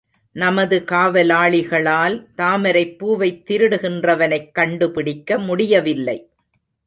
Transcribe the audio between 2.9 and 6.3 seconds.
பூவைத் திருடுகின்றவனைக் கண்டுபிடிக்க முடியவில்லை.